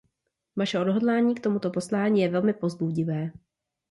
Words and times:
Vaše 0.55 0.79
odhodlání 0.79 1.35
k 1.35 1.39
tomuto 1.43 1.69
poslání 1.69 2.21
je 2.21 2.29
velmi 2.29 2.53
povzbudivé. 2.53 3.31